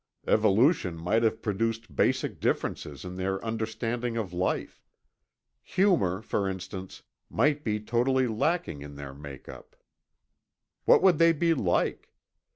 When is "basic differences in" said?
1.95-3.17